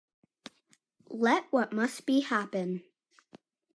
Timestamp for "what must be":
1.51-2.21